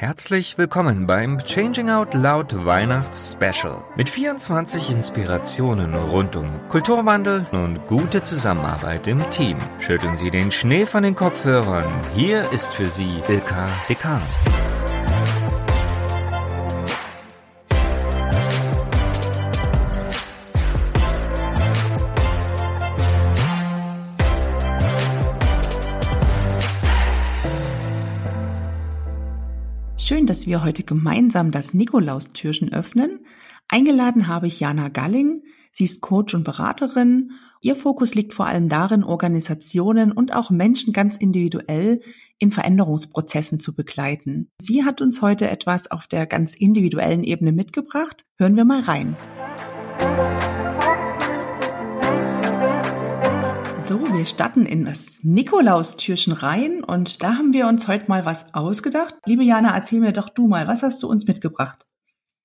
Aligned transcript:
Herzlich 0.00 0.56
willkommen 0.58 1.08
beim 1.08 1.38
Changing 1.44 1.90
Out 1.90 2.14
Loud 2.14 2.64
Weihnachts 2.64 3.32
Special 3.32 3.82
mit 3.96 4.08
24 4.08 4.90
Inspirationen 4.90 5.92
rund 5.92 6.36
um 6.36 6.46
Kulturwandel 6.68 7.44
und 7.50 7.84
gute 7.88 8.22
Zusammenarbeit 8.22 9.08
im 9.08 9.28
Team. 9.30 9.56
Schütteln 9.80 10.14
Sie 10.14 10.30
den 10.30 10.52
Schnee 10.52 10.86
von 10.86 11.02
den 11.02 11.16
Kopfhörern. 11.16 11.92
Hier 12.14 12.48
ist 12.52 12.72
für 12.72 12.86
Sie 12.86 13.20
Ilka 13.26 13.66
Dekanus. 13.88 14.77
Schön, 30.08 30.24
dass 30.24 30.46
wir 30.46 30.64
heute 30.64 30.84
gemeinsam 30.84 31.50
das 31.50 31.74
Nikolaustürchen 31.74 32.72
öffnen. 32.72 33.26
Eingeladen 33.68 34.26
habe 34.26 34.46
ich 34.46 34.58
Jana 34.58 34.88
Galling. 34.88 35.42
Sie 35.70 35.84
ist 35.84 36.00
Coach 36.00 36.32
und 36.32 36.44
Beraterin. 36.44 37.32
Ihr 37.60 37.76
Fokus 37.76 38.14
liegt 38.14 38.32
vor 38.32 38.46
allem 38.46 38.70
darin, 38.70 39.04
Organisationen 39.04 40.10
und 40.10 40.34
auch 40.34 40.48
Menschen 40.48 40.94
ganz 40.94 41.18
individuell 41.18 42.00
in 42.38 42.52
Veränderungsprozessen 42.52 43.60
zu 43.60 43.76
begleiten. 43.76 44.48
Sie 44.58 44.82
hat 44.82 45.02
uns 45.02 45.20
heute 45.20 45.50
etwas 45.50 45.90
auf 45.90 46.06
der 46.06 46.24
ganz 46.24 46.54
individuellen 46.54 47.22
Ebene 47.22 47.52
mitgebracht. 47.52 48.24
Hören 48.38 48.56
wir 48.56 48.64
mal 48.64 48.80
rein. 48.80 49.14
So, 53.88 53.98
wir 54.12 54.26
starten 54.26 54.66
in 54.66 54.84
das 54.84 55.16
Nikolaustürchen 55.22 56.34
rein 56.34 56.84
und 56.84 57.22
da 57.22 57.38
haben 57.38 57.54
wir 57.54 57.66
uns 57.66 57.88
heute 57.88 58.04
mal 58.08 58.26
was 58.26 58.52
ausgedacht. 58.52 59.14
Liebe 59.24 59.44
Jana, 59.44 59.74
erzähl 59.74 60.00
mir 60.00 60.12
doch 60.12 60.28
du 60.28 60.46
mal, 60.46 60.68
was 60.68 60.82
hast 60.82 61.02
du 61.02 61.08
uns 61.08 61.26
mitgebracht? 61.26 61.86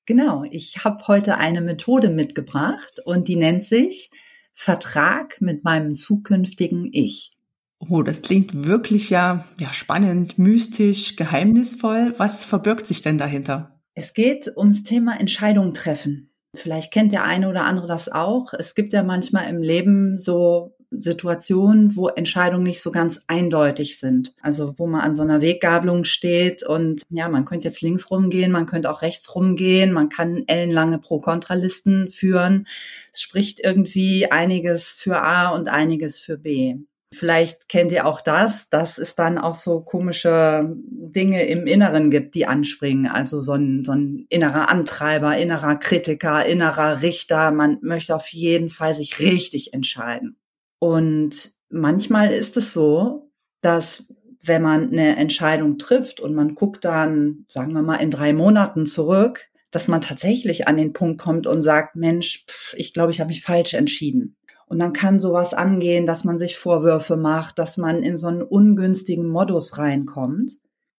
Genau, 0.05 0.45
ich 0.49 0.85
habe 0.85 1.05
heute 1.05 1.38
eine 1.38 1.59
Methode 1.59 2.11
mitgebracht 2.11 3.02
und 3.03 3.27
die 3.27 3.36
nennt 3.36 3.66
sich 3.66 4.09
Vertrag 4.53 5.41
mit 5.41 5.66
meinem 5.66 5.95
zukünftigen 5.95 6.88
Ich. 6.94 7.31
Oh, 7.77 8.03
das 8.03 8.21
klingt 8.21 8.66
wirklich 8.66 9.09
ja, 9.09 9.44
ja 9.59 9.73
spannend, 9.73 10.39
mystisch, 10.39 11.17
geheimnisvoll. 11.17 12.14
Was 12.16 12.45
verbirgt 12.45 12.88
sich 12.88 13.02
denn 13.02 13.17
dahinter? 13.17 13.81
Es 13.95 14.14
geht 14.14 14.49
ums 14.55 14.83
Thema 14.83 15.19
Entscheidungen 15.19 15.73
treffen. 15.73 16.30
Vielleicht 16.55 16.94
kennt 16.94 17.11
der 17.11 17.25
eine 17.25 17.49
oder 17.49 17.66
andere 17.66 17.88
das 17.88 18.08
auch. 18.09 18.53
Es 18.53 18.75
gibt 18.75 18.94
ja 18.94 19.03
manchmal 19.03 19.49
im 19.49 19.58
Leben 19.58 20.19
so 20.19 20.77
Situationen, 20.97 21.95
wo 21.95 22.08
Entscheidungen 22.08 22.63
nicht 22.63 22.81
so 22.81 22.91
ganz 22.91 23.22
eindeutig 23.27 23.99
sind. 23.99 24.33
Also 24.41 24.77
wo 24.77 24.88
man 24.88 25.02
an 25.02 25.16
so 25.16 25.22
einer 25.22 25.41
Weggabelung 25.41 26.03
steht 26.03 26.63
und 26.63 27.03
ja, 27.09 27.30
man 27.30 27.45
könnte 27.45 27.67
jetzt 27.67 27.81
links 27.81 28.11
rumgehen, 28.11 28.52
man 28.52 28.66
könnte 28.66 28.89
auch 28.89 29.02
rechts 29.02 29.33
rumgehen, 29.36 29.91
man 29.91 30.09
kann 30.09 30.44
ellenlange 30.47 30.99
Pro-Kontra-Listen 30.99 32.09
führen. 32.09 32.67
Es 33.11 33.21
spricht 33.21 33.59
irgendwie 33.64 34.31
einiges 34.31 34.89
für 34.89 35.21
A 35.21 35.49
und 35.49 35.67
einiges 35.67 36.19
für 36.19 36.38
B. 36.38 36.77
Vielleicht 37.14 37.69
kennt 37.69 37.91
ihr 37.91 38.08
auch 38.08 38.21
das, 38.21 38.69
dass 38.69 38.97
es 38.97 39.16
dann 39.16 39.38
auch 39.38 39.55
so 39.55 39.81
komische 39.81 40.73
Dinge 40.75 41.45
im 41.45 41.67
Inneren 41.67 42.09
gibt, 42.09 42.33
die 42.33 42.47
anspringen. 42.47 43.08
Also 43.08 43.41
so 43.41 43.53
ein, 43.53 43.86
so 43.86 43.91
ein 43.91 44.25
innerer 44.30 44.69
Antreiber, 44.69 45.38
innerer 45.38 45.75
Kritiker, 45.75 46.45
innerer 46.45 47.02
Richter. 47.02 47.52
Man 47.52 47.77
möchte 47.81 48.16
auf 48.16 48.27
jeden 48.30 48.69
Fall 48.69 48.95
sich 48.95 49.19
richtig 49.19 49.73
entscheiden. 49.73 50.38
Und 50.84 51.53
manchmal 51.70 52.34
ist 52.34 52.58
es 52.58 52.73
so, 52.73 53.31
dass 53.62 54.14
wenn 54.44 54.62
man 54.62 54.92
eine 54.92 55.16
Entscheidung 55.16 55.78
trifft 55.78 56.20
und 56.20 56.36
man 56.36 56.56
guckt 56.56 56.84
dann, 56.84 57.45
sagen 57.48 57.72
wir 57.72 57.81
mal, 57.81 58.02
in 58.02 58.12
drei 58.12 58.34
Monaten 58.34 58.86
zurück, 58.86 59.48
dass 59.72 59.88
man 59.88 60.02
tatsächlich 60.02 60.67
an 60.67 60.76
den 60.76 60.92
Punkt 60.92 61.22
kommt 61.22 61.48
und 61.48 61.61
sagt, 61.61 61.95
Mensch, 61.95 62.44
pff, 62.50 62.73
ich 62.73 62.94
glaube, 62.94 63.11
ich 63.11 63.22
habe 63.22 63.30
mich 63.30 63.44
falsch 63.44 63.76
entschieden. 63.76 64.36
Und 64.66 64.78
dann 64.80 64.92
kann 64.92 65.22
sowas 65.22 65.54
angehen, 65.54 66.05
dass 66.05 66.26
man 66.26 66.38
sich 66.38 66.58
Vorwürfe 66.58 67.16
macht, 67.16 67.60
dass 67.60 67.77
man 67.77 68.04
in 68.04 68.17
so 68.17 68.27
einen 68.27 68.42
ungünstigen 68.42 69.30
Modus 69.30 69.77
reinkommt. 69.77 70.52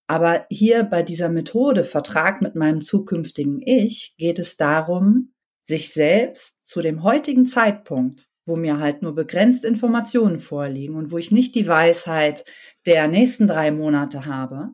Aber 0.07 0.47
hier 0.49 0.85
bei 0.85 1.03
dieser 1.03 1.29
Methode 1.29 1.85
Vertrag 1.85 2.41
mit 2.41 2.55
meinem 2.55 2.81
zukünftigen 2.81 3.61
Ich 3.61 4.15
geht 4.17 4.39
es 4.39 4.57
darum, 4.57 5.35
sich 5.63 5.93
selbst 5.93 6.57
zu 6.63 6.81
dem 6.81 7.03
heutigen 7.03 7.45
Zeitpunkt 7.45 8.31
wo 8.47 8.57
mir 8.57 8.79
halt 8.79 9.03
nur 9.03 9.15
begrenzt 9.15 9.65
Informationen 9.65 10.39
vorliegen 10.39 10.97
und 10.97 11.11
wo 11.11 11.19
ich 11.19 11.31
nicht 11.31 11.55
die 11.55 11.67
Weisheit 11.67 12.45
der 12.87 13.09
nächsten 13.09 13.47
drei 13.47 13.71
Monate 13.71 14.27
habe, 14.27 14.71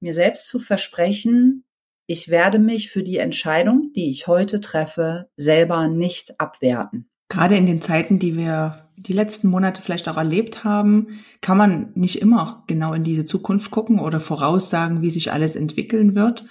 mir 0.00 0.14
selbst 0.14 0.48
zu 0.48 0.58
versprechen, 0.58 1.64
ich 2.06 2.28
werde 2.28 2.58
mich 2.58 2.90
für 2.90 3.02
die 3.02 3.18
Entscheidung, 3.18 3.92
die 3.94 4.10
ich 4.10 4.26
heute 4.26 4.60
treffe, 4.60 5.30
selber 5.36 5.88
nicht 5.88 6.40
abwerten. 6.40 7.08
Gerade 7.28 7.56
in 7.56 7.66
den 7.66 7.80
Zeiten, 7.80 8.18
die 8.18 8.36
wir 8.36 8.90
die 8.96 9.14
letzten 9.14 9.48
Monate 9.48 9.80
vielleicht 9.80 10.08
auch 10.08 10.18
erlebt 10.18 10.64
haben, 10.64 11.20
kann 11.40 11.56
man 11.56 11.92
nicht 11.94 12.20
immer 12.20 12.64
genau 12.66 12.92
in 12.92 13.04
diese 13.04 13.24
Zukunft 13.24 13.70
gucken 13.70 13.98
oder 13.98 14.20
voraussagen, 14.20 15.00
wie 15.00 15.10
sich 15.10 15.32
alles 15.32 15.56
entwickeln 15.56 16.14
wird. 16.14 16.44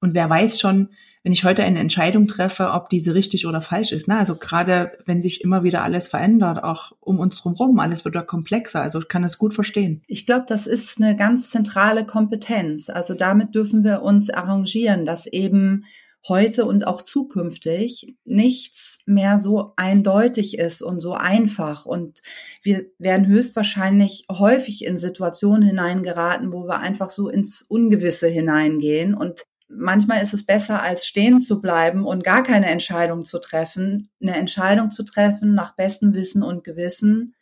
Und 0.00 0.14
wer 0.14 0.28
weiß 0.28 0.60
schon, 0.60 0.90
wenn 1.22 1.32
ich 1.32 1.44
heute 1.44 1.64
eine 1.64 1.78
Entscheidung 1.78 2.28
treffe, 2.28 2.72
ob 2.72 2.90
diese 2.90 3.14
richtig 3.14 3.46
oder 3.46 3.62
falsch 3.62 3.92
ist. 3.92 4.08
Ne? 4.08 4.18
Also 4.18 4.36
gerade 4.36 4.92
wenn 5.06 5.22
sich 5.22 5.42
immer 5.42 5.62
wieder 5.64 5.82
alles 5.82 6.06
verändert, 6.06 6.62
auch 6.62 6.92
um 7.00 7.18
uns 7.18 7.40
drumherum, 7.40 7.78
alles 7.78 8.04
wird 8.04 8.14
ja 8.14 8.22
komplexer. 8.22 8.82
Also 8.82 9.00
ich 9.00 9.08
kann 9.08 9.24
es 9.24 9.38
gut 9.38 9.54
verstehen. 9.54 10.02
Ich 10.06 10.26
glaube, 10.26 10.44
das 10.46 10.66
ist 10.66 11.00
eine 11.00 11.16
ganz 11.16 11.50
zentrale 11.50 12.04
Kompetenz. 12.04 12.90
Also 12.90 13.14
damit 13.14 13.54
dürfen 13.54 13.84
wir 13.84 14.02
uns 14.02 14.28
arrangieren, 14.28 15.06
dass 15.06 15.26
eben 15.26 15.84
heute 16.28 16.64
und 16.64 16.86
auch 16.86 17.02
zukünftig 17.02 18.16
nichts 18.24 19.00
mehr 19.06 19.38
so 19.38 19.72
eindeutig 19.76 20.58
ist 20.58 20.82
und 20.82 21.00
so 21.00 21.12
einfach. 21.14 21.86
Und 21.86 22.22
wir 22.62 22.86
werden 22.98 23.26
höchstwahrscheinlich 23.26 24.26
häufig 24.30 24.84
in 24.84 24.96
Situationen 24.96 25.62
hineingeraten, 25.62 26.52
wo 26.52 26.66
wir 26.66 26.80
einfach 26.80 27.10
so 27.10 27.28
ins 27.28 27.62
Ungewisse 27.62 28.28
hineingehen 28.28 29.14
und 29.14 29.44
manchmal 29.68 30.22
ist 30.22 30.34
es 30.34 30.44
besser, 30.44 30.82
als 30.82 31.06
stehen 31.06 31.40
zu 31.40 31.60
bleiben 31.60 32.04
und 32.04 32.24
gar 32.24 32.42
keine 32.42 32.66
Entscheidung 32.66 33.24
zu 33.24 33.38
treffen, 33.38 34.10
eine 34.20 34.36
Entscheidung 34.36 34.90
zu 34.90 35.04
treffen 35.04 35.54
nach 35.54 35.74
bestem 35.74 36.14
Wissen 36.14 36.42
und 36.42 36.64
Gewissen 36.64 37.34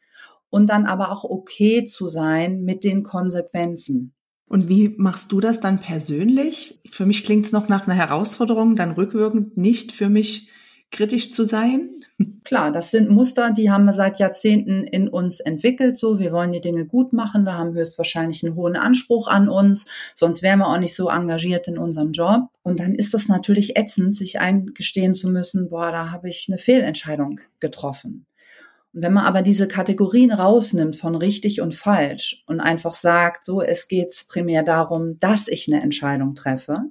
und 0.50 0.68
dann 0.68 0.86
aber 0.86 1.10
auch 1.10 1.24
okay 1.24 1.84
zu 1.84 2.08
sein 2.08 2.62
mit 2.62 2.84
den 2.84 3.02
Konsequenzen. 3.02 4.14
Und 4.46 4.68
wie 4.68 4.94
machst 4.98 5.32
du 5.32 5.40
das 5.40 5.60
dann 5.60 5.80
persönlich? 5.80 6.78
Für 6.90 7.06
mich 7.06 7.24
klingt 7.24 7.46
es 7.46 7.52
noch 7.52 7.68
nach 7.68 7.86
einer 7.86 7.96
Herausforderung, 7.96 8.76
dann 8.76 8.92
rückwirkend 8.92 9.56
nicht 9.56 9.92
für 9.92 10.10
mich 10.10 10.50
kritisch 10.92 11.32
zu 11.32 11.44
sein. 11.44 11.90
Klar, 12.44 12.70
das 12.70 12.90
sind 12.90 13.10
Muster, 13.10 13.50
die 13.50 13.70
haben 13.70 13.84
wir 13.84 13.94
seit 13.94 14.18
Jahrzehnten 14.18 14.84
in 14.84 15.08
uns 15.08 15.40
entwickelt. 15.40 15.96
So, 15.98 16.18
wir 16.18 16.32
wollen 16.32 16.52
die 16.52 16.60
Dinge 16.60 16.86
gut 16.86 17.12
machen. 17.12 17.44
Wir 17.44 17.58
haben 17.58 17.74
höchstwahrscheinlich 17.74 18.44
einen 18.44 18.54
hohen 18.54 18.76
Anspruch 18.76 19.26
an 19.26 19.48
uns. 19.48 19.86
Sonst 20.14 20.42
wären 20.42 20.60
wir 20.60 20.68
auch 20.68 20.78
nicht 20.78 20.94
so 20.94 21.08
engagiert 21.08 21.66
in 21.66 21.78
unserem 21.78 22.12
Job. 22.12 22.42
Und 22.62 22.78
dann 22.78 22.94
ist 22.94 23.14
das 23.14 23.26
natürlich 23.26 23.76
ätzend, 23.76 24.14
sich 24.14 24.38
eingestehen 24.38 25.14
zu 25.14 25.30
müssen, 25.30 25.70
boah, 25.70 25.90
da 25.90 26.10
habe 26.10 26.28
ich 26.28 26.46
eine 26.48 26.58
Fehlentscheidung 26.58 27.40
getroffen. 27.58 28.26
Und 28.92 29.02
wenn 29.02 29.14
man 29.14 29.24
aber 29.24 29.42
diese 29.42 29.66
Kategorien 29.66 30.32
rausnimmt 30.32 30.96
von 30.96 31.14
richtig 31.14 31.60
und 31.60 31.74
falsch 31.74 32.44
und 32.46 32.60
einfach 32.60 32.94
sagt, 32.94 33.44
so, 33.44 33.62
es 33.62 33.88
geht 33.88 34.26
primär 34.28 34.62
darum, 34.62 35.18
dass 35.18 35.48
ich 35.48 35.66
eine 35.66 35.82
Entscheidung 35.82 36.34
treffe, 36.34 36.82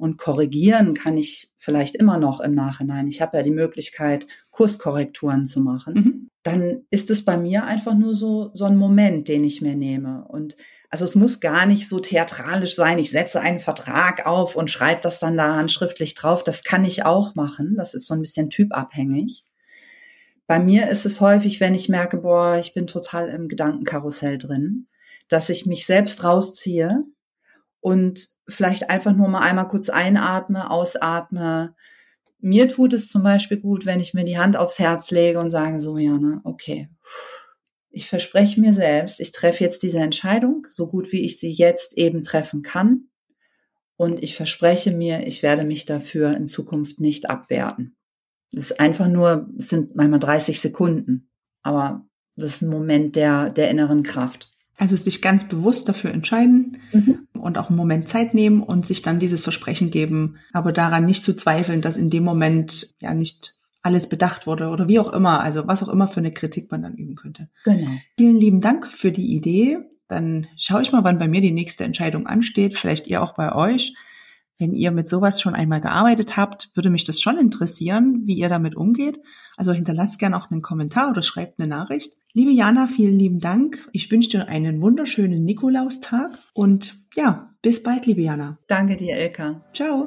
und 0.00 0.16
korrigieren 0.16 0.94
kann 0.94 1.18
ich 1.18 1.50
vielleicht 1.58 1.94
immer 1.94 2.16
noch 2.16 2.40
im 2.40 2.54
Nachhinein. 2.54 3.06
Ich 3.06 3.20
habe 3.20 3.36
ja 3.36 3.42
die 3.42 3.50
Möglichkeit, 3.50 4.26
Kurskorrekturen 4.50 5.44
zu 5.44 5.60
machen. 5.60 5.94
Mhm. 5.94 6.28
Dann 6.42 6.86
ist 6.90 7.10
es 7.10 7.22
bei 7.22 7.36
mir 7.36 7.64
einfach 7.64 7.94
nur 7.94 8.14
so, 8.14 8.50
so 8.54 8.64
ein 8.64 8.78
Moment, 8.78 9.28
den 9.28 9.44
ich 9.44 9.60
mir 9.60 9.76
nehme. 9.76 10.24
Und 10.26 10.56
also 10.88 11.04
es 11.04 11.14
muss 11.14 11.40
gar 11.40 11.66
nicht 11.66 11.86
so 11.86 12.00
theatralisch 12.00 12.74
sein. 12.74 12.98
Ich 12.98 13.10
setze 13.10 13.42
einen 13.42 13.60
Vertrag 13.60 14.24
auf 14.24 14.56
und 14.56 14.70
schreibe 14.70 15.02
das 15.02 15.18
dann 15.18 15.36
da 15.36 15.54
handschriftlich 15.54 16.14
drauf. 16.14 16.42
Das 16.42 16.64
kann 16.64 16.86
ich 16.86 17.04
auch 17.04 17.34
machen. 17.34 17.74
Das 17.76 17.92
ist 17.92 18.06
so 18.06 18.14
ein 18.14 18.22
bisschen 18.22 18.48
typabhängig. 18.48 19.44
Bei 20.46 20.58
mir 20.58 20.88
ist 20.88 21.04
es 21.04 21.20
häufig, 21.20 21.60
wenn 21.60 21.74
ich 21.74 21.90
merke, 21.90 22.16
boah, 22.16 22.56
ich 22.56 22.72
bin 22.72 22.86
total 22.86 23.28
im 23.28 23.48
Gedankenkarussell 23.48 24.38
drin, 24.38 24.88
dass 25.28 25.50
ich 25.50 25.66
mich 25.66 25.84
selbst 25.84 26.24
rausziehe 26.24 27.04
und 27.80 28.28
vielleicht 28.50 28.90
einfach 28.90 29.14
nur 29.14 29.28
mal 29.28 29.40
einmal 29.40 29.68
kurz 29.68 29.88
einatme, 29.88 30.70
ausatme. 30.70 31.74
Mir 32.38 32.68
tut 32.68 32.92
es 32.92 33.08
zum 33.08 33.22
Beispiel 33.22 33.58
gut, 33.58 33.86
wenn 33.86 34.00
ich 34.00 34.14
mir 34.14 34.24
die 34.24 34.38
Hand 34.38 34.56
aufs 34.56 34.78
Herz 34.78 35.10
lege 35.10 35.40
und 35.40 35.50
sage 35.50 35.80
so, 35.80 35.98
Jana, 35.98 36.40
okay, 36.44 36.88
ich 37.90 38.08
verspreche 38.08 38.60
mir 38.60 38.72
selbst, 38.72 39.20
ich 39.20 39.32
treffe 39.32 39.64
jetzt 39.64 39.82
diese 39.82 39.98
Entscheidung, 39.98 40.66
so 40.68 40.86
gut 40.86 41.12
wie 41.12 41.24
ich 41.24 41.40
sie 41.40 41.50
jetzt 41.50 41.98
eben 41.98 42.22
treffen 42.22 42.62
kann. 42.62 43.08
Und 43.96 44.22
ich 44.22 44.36
verspreche 44.36 44.92
mir, 44.92 45.26
ich 45.26 45.42
werde 45.42 45.64
mich 45.64 45.84
dafür 45.84 46.34
in 46.34 46.46
Zukunft 46.46 47.00
nicht 47.00 47.28
abwerten. 47.28 47.96
Das 48.52 48.70
ist 48.70 48.80
einfach 48.80 49.08
nur, 49.08 49.48
es 49.58 49.68
sind 49.68 49.94
manchmal 49.94 50.20
30 50.20 50.60
Sekunden, 50.60 51.30
aber 51.62 52.06
das 52.36 52.56
ist 52.56 52.62
ein 52.62 52.70
Moment 52.70 53.16
der, 53.16 53.50
der 53.50 53.70
inneren 53.70 54.02
Kraft. 54.02 54.49
Also 54.80 54.96
sich 54.96 55.20
ganz 55.20 55.46
bewusst 55.46 55.90
dafür 55.90 56.10
entscheiden 56.10 56.78
mhm. 56.92 57.28
und 57.34 57.58
auch 57.58 57.68
einen 57.68 57.76
Moment 57.76 58.08
Zeit 58.08 58.32
nehmen 58.32 58.62
und 58.62 58.86
sich 58.86 59.02
dann 59.02 59.18
dieses 59.18 59.42
Versprechen 59.42 59.90
geben, 59.90 60.38
aber 60.54 60.72
daran 60.72 61.04
nicht 61.04 61.22
zu 61.22 61.36
zweifeln, 61.36 61.82
dass 61.82 61.98
in 61.98 62.08
dem 62.08 62.24
Moment 62.24 62.94
ja 62.98 63.12
nicht 63.12 63.56
alles 63.82 64.08
bedacht 64.08 64.46
wurde 64.46 64.68
oder 64.70 64.88
wie 64.88 64.98
auch 64.98 65.12
immer, 65.12 65.42
also 65.42 65.66
was 65.66 65.82
auch 65.82 65.90
immer 65.90 66.08
für 66.08 66.20
eine 66.20 66.32
Kritik 66.32 66.70
man 66.70 66.80
dann 66.80 66.94
üben 66.94 67.14
könnte. 67.14 67.50
Genau. 67.64 67.90
Vielen 68.16 68.36
lieben 68.36 68.62
Dank 68.62 68.86
für 68.86 69.12
die 69.12 69.34
Idee. 69.34 69.80
Dann 70.08 70.46
schaue 70.56 70.80
ich 70.80 70.92
mal, 70.92 71.04
wann 71.04 71.18
bei 71.18 71.28
mir 71.28 71.42
die 71.42 71.52
nächste 71.52 71.84
Entscheidung 71.84 72.26
ansteht, 72.26 72.78
vielleicht 72.78 73.06
ihr 73.06 73.22
auch 73.22 73.34
bei 73.34 73.54
euch. 73.54 73.94
Wenn 74.60 74.74
ihr 74.74 74.90
mit 74.90 75.08
sowas 75.08 75.40
schon 75.40 75.54
einmal 75.54 75.80
gearbeitet 75.80 76.36
habt, 76.36 76.68
würde 76.74 76.90
mich 76.90 77.04
das 77.04 77.18
schon 77.18 77.38
interessieren, 77.38 78.24
wie 78.26 78.34
ihr 78.34 78.50
damit 78.50 78.76
umgeht. 78.76 79.18
Also 79.56 79.72
hinterlasst 79.72 80.18
gerne 80.18 80.36
auch 80.36 80.50
einen 80.50 80.60
Kommentar 80.60 81.10
oder 81.10 81.22
schreibt 81.22 81.58
eine 81.58 81.66
Nachricht. 81.66 82.18
Liebe 82.34 82.50
Jana, 82.50 82.86
vielen 82.86 83.18
lieben 83.18 83.40
Dank. 83.40 83.88
Ich 83.92 84.10
wünsche 84.10 84.28
dir 84.28 84.48
einen 84.48 84.82
wunderschönen 84.82 85.46
Nikolaustag 85.46 86.32
und 86.52 87.00
ja, 87.14 87.54
bis 87.62 87.82
bald, 87.82 88.04
liebe 88.04 88.20
Jana. 88.20 88.58
Danke 88.66 88.98
dir, 88.98 89.14
Elka. 89.14 89.64
Ciao. 89.72 90.06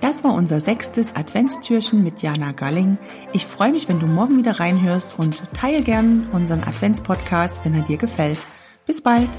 Das 0.00 0.22
war 0.22 0.34
unser 0.34 0.60
sechstes 0.60 1.16
Adventstürchen 1.16 2.04
mit 2.04 2.22
Jana 2.22 2.52
Galling. 2.52 2.96
Ich 3.32 3.44
freue 3.44 3.72
mich, 3.72 3.88
wenn 3.88 3.98
du 3.98 4.06
morgen 4.06 4.38
wieder 4.38 4.60
reinhörst 4.60 5.18
und 5.18 5.42
teile 5.52 5.82
gern 5.82 6.28
unseren 6.30 6.62
Adventspodcast, 6.62 7.64
wenn 7.64 7.74
er 7.74 7.82
dir 7.82 7.96
gefällt. 7.96 8.38
Bis 8.86 9.02
bald. 9.02 9.30